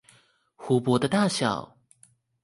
[0.55, 1.77] 湖泊的大小